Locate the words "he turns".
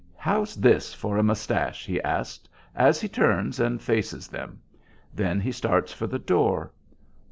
2.99-3.59